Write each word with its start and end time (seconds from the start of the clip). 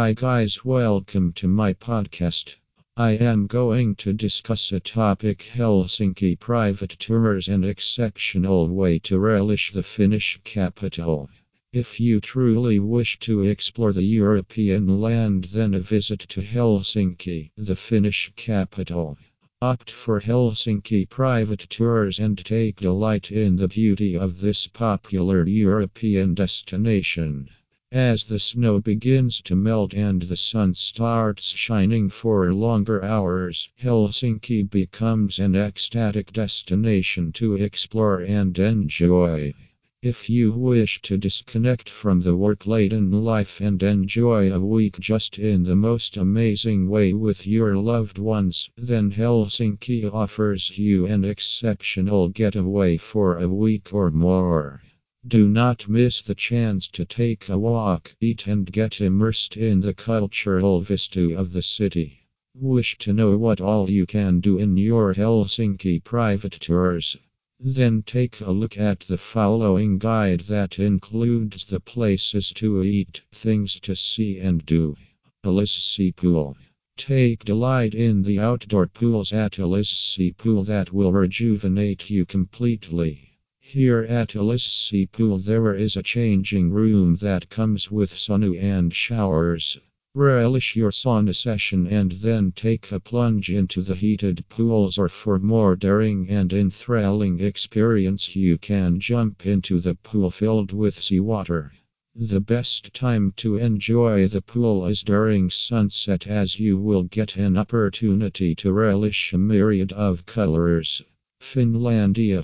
Hi, 0.00 0.12
guys, 0.12 0.64
welcome 0.64 1.32
to 1.32 1.48
my 1.48 1.72
podcast. 1.72 2.54
I 2.96 3.14
am 3.14 3.48
going 3.48 3.96
to 3.96 4.12
discuss 4.12 4.70
a 4.70 4.78
topic 4.78 5.50
Helsinki 5.52 6.38
private 6.38 6.96
tours 7.00 7.48
an 7.48 7.64
exceptional 7.64 8.68
way 8.68 9.00
to 9.00 9.18
relish 9.18 9.72
the 9.72 9.82
Finnish 9.82 10.38
capital. 10.44 11.28
If 11.72 11.98
you 11.98 12.20
truly 12.20 12.78
wish 12.78 13.18
to 13.26 13.42
explore 13.42 13.92
the 13.92 14.04
European 14.04 15.00
land, 15.00 15.46
then 15.46 15.74
a 15.74 15.80
visit 15.80 16.20
to 16.28 16.42
Helsinki, 16.42 17.50
the 17.56 17.74
Finnish 17.74 18.30
capital. 18.36 19.18
Opt 19.60 19.90
for 19.90 20.20
Helsinki 20.20 21.08
private 21.08 21.66
tours 21.68 22.20
and 22.20 22.38
take 22.38 22.76
delight 22.76 23.32
in 23.32 23.56
the 23.56 23.66
beauty 23.66 24.16
of 24.16 24.38
this 24.38 24.68
popular 24.68 25.44
European 25.44 26.34
destination. 26.34 27.48
As 27.90 28.24
the 28.24 28.38
snow 28.38 28.82
begins 28.82 29.40
to 29.40 29.56
melt 29.56 29.94
and 29.94 30.20
the 30.20 30.36
sun 30.36 30.74
starts 30.74 31.48
shining 31.48 32.10
for 32.10 32.52
longer 32.52 33.02
hours, 33.02 33.70
Helsinki 33.80 34.62
becomes 34.62 35.38
an 35.38 35.56
ecstatic 35.56 36.30
destination 36.30 37.32
to 37.32 37.54
explore 37.54 38.20
and 38.20 38.58
enjoy. 38.58 39.54
If 40.02 40.28
you 40.28 40.52
wish 40.52 41.00
to 41.00 41.16
disconnect 41.16 41.88
from 41.88 42.20
the 42.20 42.36
work 42.36 42.66
laden 42.66 43.10
life 43.10 43.58
and 43.58 43.82
enjoy 43.82 44.52
a 44.52 44.60
week 44.60 45.00
just 45.00 45.38
in 45.38 45.64
the 45.64 45.74
most 45.74 46.18
amazing 46.18 46.90
way 46.90 47.14
with 47.14 47.46
your 47.46 47.74
loved 47.78 48.18
ones, 48.18 48.68
then 48.76 49.12
Helsinki 49.12 50.04
offers 50.04 50.76
you 50.76 51.06
an 51.06 51.24
exceptional 51.24 52.28
getaway 52.28 52.98
for 52.98 53.38
a 53.38 53.48
week 53.48 53.94
or 53.94 54.10
more. 54.10 54.82
Do 55.28 55.46
not 55.46 55.90
miss 55.90 56.22
the 56.22 56.34
chance 56.34 56.88
to 56.88 57.04
take 57.04 57.50
a 57.50 57.58
walk, 57.58 58.14
eat, 58.18 58.46
and 58.46 58.72
get 58.72 58.98
immersed 58.98 59.58
in 59.58 59.82
the 59.82 59.92
cultural 59.92 60.80
vista 60.80 61.36
of 61.38 61.52
the 61.52 61.60
city. 61.60 62.20
Wish 62.54 62.96
to 63.00 63.12
know 63.12 63.36
what 63.36 63.60
all 63.60 63.90
you 63.90 64.06
can 64.06 64.40
do 64.40 64.56
in 64.56 64.78
your 64.78 65.12
Helsinki 65.12 66.02
private 66.02 66.52
tours? 66.52 67.18
Then 67.60 68.00
take 68.00 68.40
a 68.40 68.52
look 68.52 68.78
at 68.78 69.00
the 69.00 69.18
following 69.18 69.98
guide 69.98 70.40
that 70.48 70.78
includes 70.78 71.66
the 71.66 71.80
places 71.80 72.50
to 72.54 72.82
eat, 72.82 73.20
things 73.30 73.78
to 73.80 73.94
see 73.94 74.38
and 74.38 74.64
do. 74.64 74.96
Allas 75.44 75.72
Sea 75.72 76.10
Pool. 76.10 76.56
Take 76.96 77.44
delight 77.44 77.94
in 77.94 78.22
the 78.22 78.38
outdoor 78.38 78.86
pools 78.86 79.34
at 79.34 79.58
Allas 79.58 79.90
Sea 79.90 80.32
Pool 80.32 80.64
that 80.64 80.90
will 80.90 81.12
rejuvenate 81.12 82.08
you 82.08 82.24
completely. 82.24 83.27
Here 83.70 84.00
at 84.00 84.34
Allas 84.34 84.64
Sea 84.64 85.04
Pool 85.04 85.36
there 85.36 85.74
is 85.74 85.94
a 85.94 86.02
changing 86.02 86.70
room 86.70 87.16
that 87.16 87.50
comes 87.50 87.90
with 87.90 88.10
sauna 88.12 88.58
and 88.58 88.94
showers. 88.94 89.76
Relish 90.14 90.74
your 90.74 90.90
sauna 90.90 91.36
session 91.36 91.86
and 91.86 92.12
then 92.12 92.52
take 92.52 92.90
a 92.90 92.98
plunge 92.98 93.50
into 93.50 93.82
the 93.82 93.94
heated 93.94 94.42
pools 94.48 94.96
or 94.96 95.10
for 95.10 95.38
more 95.38 95.76
daring 95.76 96.30
and 96.30 96.50
enthralling 96.54 97.40
experience 97.40 98.34
you 98.34 98.56
can 98.56 99.00
jump 99.00 99.44
into 99.44 99.82
the 99.82 99.96
pool 99.96 100.30
filled 100.30 100.72
with 100.72 100.98
seawater. 101.02 101.70
The 102.14 102.40
best 102.40 102.94
time 102.94 103.34
to 103.36 103.58
enjoy 103.58 104.28
the 104.28 104.40
pool 104.40 104.86
is 104.86 105.02
during 105.02 105.50
sunset 105.50 106.26
as 106.26 106.58
you 106.58 106.78
will 106.78 107.02
get 107.02 107.36
an 107.36 107.58
opportunity 107.58 108.54
to 108.54 108.72
relish 108.72 109.34
a 109.34 109.36
myriad 109.36 109.92
of 109.92 110.24
colors. 110.24 111.02
Finlandia 111.38 112.42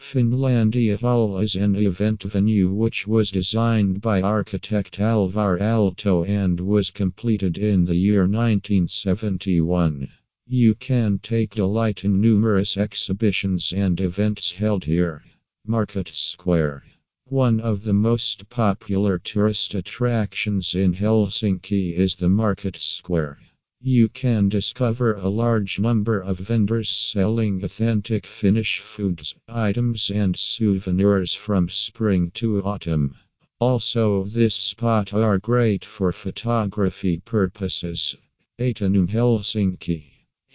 Finlandia 0.00 0.96
Hall 0.96 1.38
is 1.38 1.54
an 1.54 1.74
event 1.74 2.22
venue 2.22 2.72
which 2.72 3.06
was 3.06 3.30
designed 3.30 4.00
by 4.00 4.22
architect 4.22 4.98
Alvar 4.98 5.58
Aalto 5.58 6.24
and 6.24 6.60
was 6.60 6.90
completed 6.90 7.58
in 7.58 7.84
the 7.84 7.96
year 7.96 8.20
1971. 8.20 10.08
You 10.46 10.74
can 10.76 11.18
take 11.18 11.56
delight 11.56 12.04
in 12.04 12.20
numerous 12.20 12.76
exhibitions 12.76 13.72
and 13.72 14.00
events 14.00 14.52
held 14.52 14.84
here. 14.84 15.24
Market 15.66 16.08
Square 16.08 16.84
one 17.30 17.60
of 17.60 17.82
the 17.82 17.92
most 17.92 18.48
popular 18.48 19.18
tourist 19.18 19.74
attractions 19.74 20.74
in 20.74 20.94
Helsinki 20.94 21.94
is 21.94 22.16
the 22.16 22.28
Market 22.30 22.74
Square. 22.76 23.38
You 23.80 24.08
can 24.08 24.48
discover 24.48 25.14
a 25.14 25.28
large 25.28 25.78
number 25.78 26.20
of 26.20 26.40
vendors 26.40 26.88
selling 26.88 27.62
authentic 27.62 28.26
Finnish 28.26 28.80
foods, 28.80 29.36
items, 29.48 30.10
and 30.10 30.36
souvenirs 30.36 31.32
from 31.32 31.68
spring 31.68 32.32
to 32.32 32.60
autumn. 32.64 33.14
Also, 33.60 34.24
this 34.24 34.56
spot 34.56 35.14
are 35.14 35.38
great 35.38 35.84
for 35.84 36.10
photography 36.12 37.18
purposes. 37.18 38.16
Ateneum 38.58 39.06
Helsinki. 39.10 40.04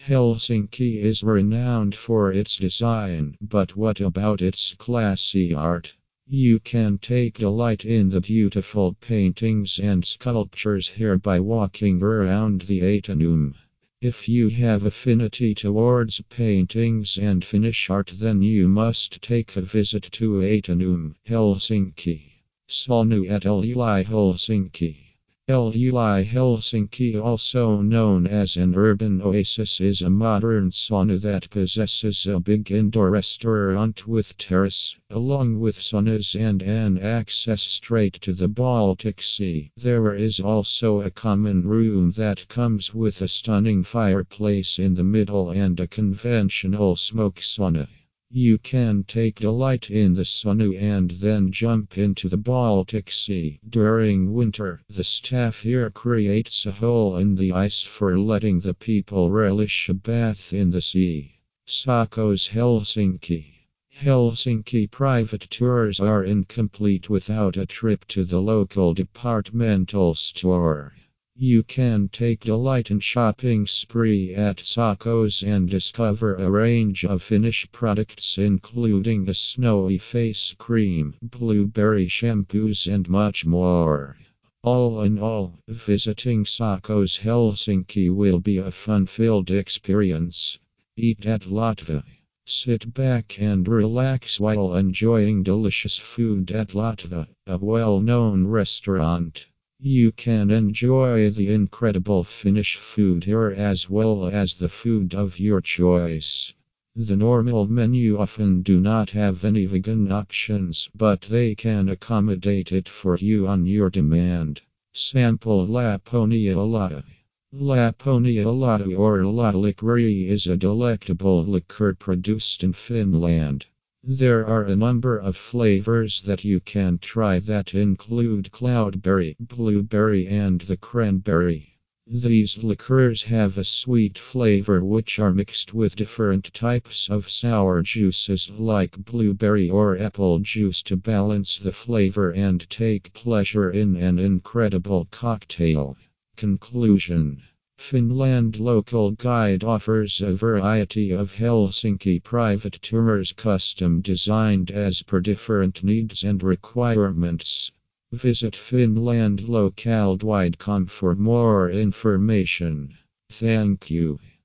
Helsinki 0.06 0.98
is 0.98 1.24
renowned 1.24 1.96
for 1.96 2.30
its 2.30 2.58
design, 2.58 3.38
but 3.40 3.78
what 3.78 4.02
about 4.02 4.42
its 4.42 4.76
classy 4.78 5.54
art? 5.54 5.94
You 6.36 6.58
can 6.60 6.98
take 6.98 7.38
delight 7.38 7.86
in 7.86 8.10
the 8.10 8.20
beautiful 8.20 8.96
paintings 8.96 9.78
and 9.78 10.04
sculptures 10.04 10.88
here 10.88 11.20
by 11.20 11.40
walking 11.40 12.02
around 12.02 12.62
the 12.62 12.80
Ateneum. 12.80 13.54
If 14.02 14.28
you 14.28 14.50
have 14.50 14.84
affinity 14.84 15.54
towards 15.54 16.22
paintings 16.32 17.20
and 17.20 17.46
Finnish 17.46 17.88
art, 17.92 18.14
then 18.16 18.42
you 18.42 18.68
must 18.68 19.22
take 19.22 19.56
a 19.56 19.62
visit 19.62 20.10
to 20.14 20.42
Ateneum, 20.42 21.14
Helsinki. 21.28 22.24
Sauna 22.68 23.30
at 23.30 23.44
Helsinki. 23.44 25.03
Löyly 25.50 26.24
Helsinki, 26.24 27.22
also 27.22 27.82
known 27.82 28.26
as 28.26 28.56
an 28.56 28.76
urban 28.76 29.22
oasis, 29.22 29.82
is 29.82 30.02
a 30.02 30.10
modern 30.10 30.72
sauna 30.72 31.20
that 31.20 31.50
possesses 31.50 32.26
a 32.26 32.40
big 32.40 32.72
indoor 32.72 33.12
restaurant 33.12 34.08
with 34.08 34.38
terrace, 34.38 34.96
along 35.10 35.60
with 35.60 35.76
saunas 35.82 36.34
and 36.34 36.62
an 36.62 36.98
access 36.98 37.62
straight 37.62 38.14
to 38.22 38.32
the 38.32 38.48
Baltic 38.48 39.22
Sea. 39.22 39.70
There 39.76 40.16
is 40.16 40.40
also 40.40 41.02
a 41.02 41.12
common 41.12 41.68
room 41.68 42.14
that 42.14 42.48
comes 42.48 42.94
with 42.94 43.22
a 43.22 43.28
stunning 43.28 43.84
fireplace 43.84 44.80
in 44.80 44.96
the 44.96 45.04
middle 45.04 45.50
and 45.50 45.78
a 45.78 45.88
conventional 45.88 46.96
smoke 46.96 47.42
sauna. 47.42 47.90
You 48.36 48.58
can 48.58 49.04
take 49.04 49.42
delight 49.42 49.92
in 49.92 50.16
the 50.16 50.24
sauna 50.24 50.76
and 50.76 51.12
then 51.12 51.52
jump 51.52 52.00
into 52.00 52.30
the 52.30 52.38
Baltic 52.38 53.12
Sea. 53.12 53.60
During 53.70 54.34
winter, 54.34 54.82
the 54.90 55.04
staff 55.04 55.62
here 55.62 55.92
creates 55.92 56.66
a 56.66 56.72
hole 56.72 57.16
in 57.18 57.36
the 57.36 57.52
ice 57.52 57.84
for 57.84 58.18
letting 58.18 58.62
the 58.62 58.74
people 58.74 59.30
relish 59.30 59.88
a 59.88 59.94
bath 59.94 60.52
in 60.52 60.72
the 60.72 60.82
sea. 60.82 61.36
Sokos 61.68 62.50
Helsinki. 62.50 63.68
Helsinki 64.02 64.90
private 64.90 65.48
tours 65.52 66.00
are 66.00 66.24
incomplete 66.24 67.12
without 67.12 67.56
a 67.56 67.68
trip 67.68 68.04
to 68.08 68.24
the 68.24 68.42
local 68.42 68.96
departmental 68.96 70.16
store. 70.16 70.96
You 71.36 71.64
can 71.64 72.10
take 72.10 72.42
delight 72.42 72.92
in 72.92 73.00
shopping 73.00 73.66
spree 73.66 74.36
at 74.36 74.60
Sokos 74.64 75.42
and 75.42 75.68
discover 75.68 76.36
a 76.36 76.52
range 76.52 77.04
of 77.04 77.24
Finnish 77.24 77.68
products 77.72 78.38
including 78.38 79.28
a 79.28 79.34
snowy 79.34 79.98
face 79.98 80.54
cream, 80.60 81.16
blueberry 81.24 82.08
shampoos 82.08 82.86
and 82.86 83.10
much 83.10 83.48
more. 83.48 84.16
All 84.62 85.02
in 85.02 85.18
all, 85.18 85.60
visiting 85.68 86.46
Sokos 86.46 87.18
Helsinki 87.18 88.12
will 88.12 88.40
be 88.40 88.60
a 88.60 88.72
fun-filled 88.72 89.50
experience. 89.50 90.60
Eat 90.96 91.26
at 91.26 91.48
Latva. 91.48 92.04
Sit 92.46 92.94
back 92.94 93.42
and 93.42 93.68
relax 93.68 94.40
while 94.40 94.76
enjoying 94.76 95.42
delicious 95.42 95.98
food 95.98 96.52
at 96.52 96.76
Latva, 96.76 97.28
a 97.48 97.58
well-known 97.58 98.46
restaurant. 98.46 99.48
You 99.86 100.14
can 100.14 100.50
enjoy 100.50 101.30
the 101.30 101.52
incredible 101.52 102.24
Finnish 102.24 102.78
food 102.78 103.26
here 103.26 103.50
as 103.52 103.90
well 103.90 104.28
as 104.28 104.54
the 104.54 104.70
food 104.70 105.14
of 105.14 105.42
your 105.42 105.60
choice. 105.60 106.54
The 106.96 107.18
normal 107.18 107.68
menu 107.68 108.18
often 108.18 108.62
do 108.62 108.80
not 108.80 109.10
have 109.10 109.44
any 109.44 109.66
vegan 109.66 110.10
options, 110.10 110.88
but 110.96 111.24
they 111.24 111.54
can 111.54 111.90
accommodate 111.90 112.72
it 112.72 112.88
for 112.88 113.18
you 113.18 113.46
on 113.46 113.66
your 113.66 113.90
demand. 113.90 114.62
Sample 114.94 115.68
Lapponia 115.68 116.56
Latte. 116.56 117.04
Lapponia 117.52 118.58
Latte 118.58 118.96
or 118.96 119.26
Latte 119.26 120.30
is 120.30 120.48
a 120.48 120.56
delectable 120.56 121.44
liqueur 121.46 121.94
produced 121.94 122.64
in 122.64 122.72
Finland. 122.72 123.66
There 124.06 124.46
are 124.46 124.66
a 124.66 124.76
number 124.76 125.18
of 125.18 125.38
flavors 125.38 126.20
that 126.24 126.44
you 126.44 126.60
can 126.60 126.98
try 126.98 127.40
that 127.40 127.74
include 127.74 128.52
cloudberry, 128.52 129.38
blueberry, 129.40 130.28
and 130.28 130.60
the 130.60 130.76
cranberry. 130.76 131.80
These 132.06 132.66
liqueurs 132.66 133.24
have 133.24 133.58
a 133.58 133.64
sweet 133.64 134.18
flavor 134.18 134.84
which 134.84 135.20
are 135.20 135.32
mixed 135.32 135.74
with 135.74 135.96
different 135.96 136.54
types 136.54 137.10
of 137.10 137.30
sour 137.30 137.82
juices 137.82 138.50
like 138.50 138.98
blueberry 138.98 139.70
or 139.70 139.98
apple 139.98 140.40
juice 140.40 140.84
to 140.84 140.98
balance 140.98 141.58
the 141.58 141.72
flavor 141.72 142.30
and 142.34 142.70
take 142.70 143.14
pleasure 143.14 143.72
in 143.72 143.96
an 143.96 144.20
incredible 144.20 145.08
cocktail. 145.12 145.96
Conclusion 146.36 147.42
Finland 147.86 148.62
Local 148.62 149.12
Guide 149.12 149.62
offers 149.62 150.22
a 150.22 150.34
variety 150.34 151.12
of 151.12 151.34
Helsinki 151.34 152.24
private 152.24 152.80
tours 152.82 153.34
custom 153.34 154.00
designed 154.00 154.72
as 154.72 155.02
per 155.02 155.20
different 155.20 155.84
needs 155.84 156.24
and 156.24 156.42
requirements. 156.42 157.74
Visit 158.14 158.56
Finland 158.56 159.42
finlandlocalguide.com 159.42 160.86
for 160.86 161.14
more 161.16 161.70
information. 161.70 162.98
Thank 163.30 163.92
you. 163.92 164.18